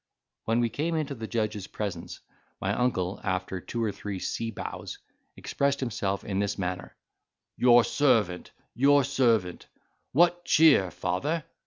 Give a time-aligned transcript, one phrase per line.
[0.45, 2.21] When we came into the judge's presence
[2.59, 4.97] my uncle, after two or three sea bows,
[5.37, 6.95] expressed himself in this manner;
[7.55, 9.67] "Your servant, your servant.
[10.11, 11.43] What cheer, father?